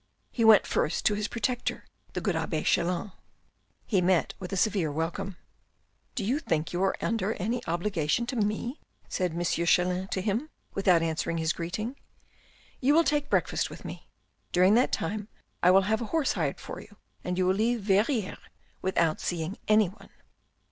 [0.31, 3.11] He went first to his protector the good abbe Chelan.
[3.85, 5.37] He met with a severe welcome."
[6.15, 8.79] Do you think you are under any obligation to me?"
[9.15, 9.43] said M.
[9.43, 11.97] Chelan to him, without answering his greeting."
[12.81, 14.07] You will take breakfast with me.
[14.51, 15.27] During that time
[15.61, 18.39] I will have a horse hired for you and you will leave Verrieres
[18.81, 20.09] without seeing anyone."